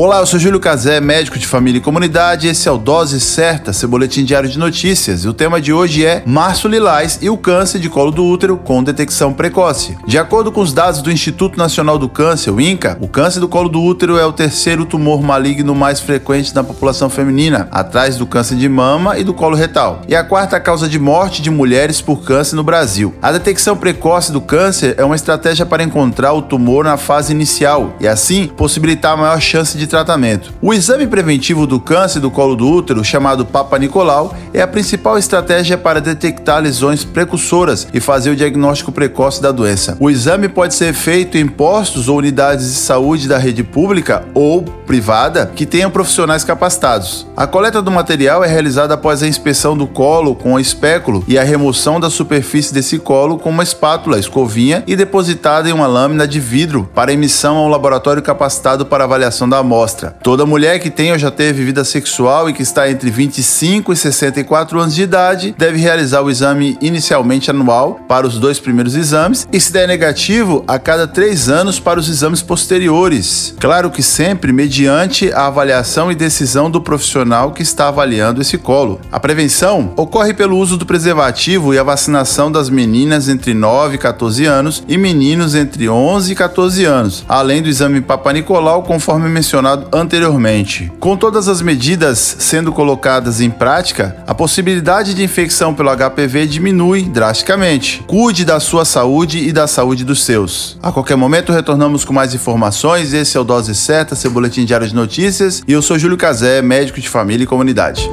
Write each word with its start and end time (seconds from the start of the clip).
Olá, 0.00 0.20
eu 0.20 0.26
sou 0.26 0.38
Júlio 0.38 0.60
Cazé, 0.60 1.00
médico 1.00 1.36
de 1.36 1.44
família 1.44 1.80
e 1.80 1.82
comunidade. 1.82 2.46
Esse 2.46 2.68
é 2.68 2.70
o 2.70 2.78
Dose 2.78 3.18
Certa, 3.18 3.72
seu 3.72 3.88
boletim 3.88 4.24
diário 4.24 4.48
de 4.48 4.56
notícias. 4.56 5.24
E 5.24 5.28
o 5.28 5.32
tema 5.32 5.60
de 5.60 5.72
hoje 5.72 6.06
é 6.06 6.22
Março 6.24 6.68
Lilás 6.68 7.18
e 7.20 7.28
o 7.28 7.36
câncer 7.36 7.80
de 7.80 7.90
colo 7.90 8.12
do 8.12 8.24
útero 8.24 8.56
com 8.56 8.80
detecção 8.80 9.32
precoce. 9.32 9.98
De 10.06 10.16
acordo 10.16 10.52
com 10.52 10.60
os 10.60 10.72
dados 10.72 11.02
do 11.02 11.10
Instituto 11.10 11.58
Nacional 11.58 11.98
do 11.98 12.08
Câncer, 12.08 12.52
o 12.52 12.60
INCA, 12.60 12.96
o 13.00 13.08
câncer 13.08 13.40
do 13.40 13.48
colo 13.48 13.68
do 13.68 13.82
útero 13.82 14.16
é 14.16 14.24
o 14.24 14.32
terceiro 14.32 14.86
tumor 14.86 15.20
maligno 15.20 15.74
mais 15.74 15.98
frequente 15.98 16.54
na 16.54 16.62
população 16.62 17.10
feminina, 17.10 17.66
atrás 17.72 18.16
do 18.16 18.24
câncer 18.24 18.54
de 18.54 18.68
mama 18.68 19.18
e 19.18 19.24
do 19.24 19.34
colo 19.34 19.56
retal. 19.56 20.02
E 20.06 20.14
a 20.14 20.22
quarta 20.22 20.60
causa 20.60 20.88
de 20.88 21.00
morte 21.00 21.42
de 21.42 21.50
mulheres 21.50 22.00
por 22.00 22.22
câncer 22.22 22.54
no 22.54 22.62
Brasil. 22.62 23.16
A 23.20 23.32
detecção 23.32 23.76
precoce 23.76 24.30
do 24.30 24.40
câncer 24.40 24.94
é 24.96 25.04
uma 25.04 25.16
estratégia 25.16 25.66
para 25.66 25.82
encontrar 25.82 26.34
o 26.34 26.42
tumor 26.42 26.84
na 26.84 26.96
fase 26.96 27.32
inicial 27.32 27.96
e 27.98 28.06
assim 28.06 28.46
possibilitar 28.46 29.14
a 29.14 29.16
maior 29.16 29.40
chance 29.40 29.76
de 29.76 29.87
tratamento. 29.88 30.52
O 30.60 30.72
exame 30.72 31.06
preventivo 31.06 31.66
do 31.66 31.80
câncer 31.80 32.20
do 32.20 32.30
colo 32.30 32.54
do 32.54 32.68
útero, 32.68 33.04
chamado 33.04 33.44
Papa 33.44 33.78
Nicolau, 33.78 34.34
é 34.52 34.60
a 34.60 34.68
principal 34.68 35.18
estratégia 35.18 35.76
para 35.76 36.00
detectar 36.00 36.62
lesões 36.62 37.04
precursoras 37.04 37.88
e 37.92 38.00
fazer 38.00 38.30
o 38.30 38.36
diagnóstico 38.36 38.92
precoce 38.92 39.42
da 39.42 39.50
doença. 39.50 39.96
O 40.00 40.10
exame 40.10 40.48
pode 40.48 40.74
ser 40.74 40.92
feito 40.92 41.36
em 41.36 41.46
postos 41.46 42.08
ou 42.08 42.18
unidades 42.18 42.66
de 42.66 42.78
saúde 42.78 43.28
da 43.28 43.38
rede 43.38 43.62
pública 43.62 44.24
ou 44.34 44.62
privada 44.62 45.50
que 45.54 45.66
tenham 45.66 45.90
profissionais 45.90 46.44
capacitados. 46.44 47.26
A 47.36 47.46
coleta 47.46 47.82
do 47.82 47.90
material 47.90 48.42
é 48.42 48.48
realizada 48.48 48.94
após 48.94 49.22
a 49.22 49.28
inspeção 49.28 49.76
do 49.76 49.86
colo 49.86 50.34
com 50.34 50.58
espéculo 50.58 51.24
e 51.28 51.38
a 51.38 51.44
remoção 51.44 52.00
da 52.00 52.10
superfície 52.10 52.72
desse 52.72 52.98
colo 52.98 53.38
com 53.38 53.50
uma 53.50 53.62
espátula, 53.62 54.18
escovinha 54.18 54.82
e 54.86 54.96
depositada 54.96 55.68
em 55.68 55.72
uma 55.72 55.86
lâmina 55.86 56.26
de 56.26 56.40
vidro 56.40 56.88
para 56.94 57.12
emissão 57.12 57.56
ao 57.56 57.68
laboratório 57.68 58.22
capacitado 58.22 58.86
para 58.86 59.04
avaliação 59.04 59.48
da 59.48 59.58
amostra 59.58 59.77
Toda 60.24 60.44
mulher 60.44 60.80
que 60.80 60.90
tem 60.90 61.12
ou 61.12 61.18
já 61.18 61.30
teve 61.30 61.64
vida 61.64 61.84
sexual 61.84 62.50
e 62.50 62.52
que 62.52 62.62
está 62.62 62.90
entre 62.90 63.10
25 63.10 63.92
e 63.92 63.96
64 63.96 64.80
anos 64.80 64.94
de 64.94 65.02
idade 65.02 65.54
deve 65.56 65.78
realizar 65.78 66.20
o 66.20 66.30
exame 66.30 66.76
inicialmente 66.80 67.48
anual 67.50 68.00
para 68.08 68.26
os 68.26 68.38
dois 68.38 68.58
primeiros 68.58 68.96
exames 68.96 69.46
e, 69.52 69.60
se 69.60 69.72
der 69.72 69.86
negativo, 69.86 70.64
a 70.66 70.78
cada 70.80 71.06
três 71.06 71.48
anos 71.48 71.78
para 71.78 72.00
os 72.00 72.08
exames 72.08 72.42
posteriores. 72.42 73.54
Claro 73.60 73.90
que 73.90 74.02
sempre 74.02 74.52
mediante 74.52 75.32
a 75.32 75.46
avaliação 75.46 76.10
e 76.10 76.14
decisão 76.16 76.68
do 76.68 76.80
profissional 76.80 77.52
que 77.52 77.62
está 77.62 77.86
avaliando 77.86 78.40
esse 78.40 78.58
colo. 78.58 79.00
A 79.12 79.20
prevenção 79.20 79.92
ocorre 79.96 80.34
pelo 80.34 80.58
uso 80.58 80.76
do 80.76 80.86
preservativo 80.86 81.72
e 81.72 81.78
a 81.78 81.84
vacinação 81.84 82.50
das 82.50 82.68
meninas 82.68 83.28
entre 83.28 83.54
9 83.54 83.94
e 83.94 83.98
14 83.98 84.44
anos 84.44 84.82
e 84.88 84.98
meninos 84.98 85.54
entre 85.54 85.88
11 85.88 86.32
e 86.32 86.34
14 86.34 86.84
anos, 86.84 87.24
além 87.28 87.62
do 87.62 87.68
exame 87.68 88.00
Papa 88.00 88.32
Nicolau, 88.32 88.82
conforme 88.82 89.28
mencionado 89.28 89.57
mencionado 89.58 89.88
anteriormente. 89.92 90.90
Com 91.00 91.16
todas 91.16 91.48
as 91.48 91.60
medidas 91.60 92.36
sendo 92.38 92.72
colocadas 92.72 93.40
em 93.40 93.50
prática, 93.50 94.16
a 94.26 94.34
possibilidade 94.34 95.14
de 95.14 95.22
infecção 95.22 95.74
pelo 95.74 95.90
HPV 95.94 96.46
diminui 96.46 97.02
drasticamente. 97.02 98.02
Cuide 98.06 98.44
da 98.44 98.60
sua 98.60 98.84
saúde 98.84 99.38
e 99.38 99.52
da 99.52 99.66
saúde 99.66 100.04
dos 100.04 100.24
seus. 100.24 100.78
A 100.82 100.92
qualquer 100.92 101.16
momento 101.16 101.52
retornamos 101.52 102.04
com 102.04 102.12
mais 102.12 102.34
informações. 102.34 103.12
Esse 103.12 103.36
é 103.36 103.40
o 103.40 103.44
Dose 103.44 103.74
Certa, 103.74 104.14
seu 104.14 104.30
boletim 104.30 104.64
diário 104.64 104.86
de 104.86 104.94
notícias. 104.94 105.62
E 105.66 105.72
eu 105.72 105.82
sou 105.82 105.98
Júlio 105.98 106.16
Cazé, 106.16 106.62
médico 106.62 107.00
de 107.00 107.08
família 107.08 107.44
e 107.44 107.46
comunidade. 107.46 108.08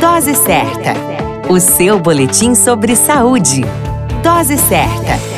Dose 0.00 0.34
Certa, 0.34 0.94
o 1.48 1.60
seu 1.60 1.98
boletim 2.00 2.54
sobre 2.54 2.96
saúde. 2.96 3.64
Dose 4.22 4.58
Certa. 4.58 5.37